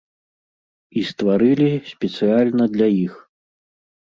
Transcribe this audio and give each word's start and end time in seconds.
І 1.01 1.03
стварылі 1.09 1.67
спецыяльна 1.91 2.65
для 2.79 2.87
іх. 3.05 3.13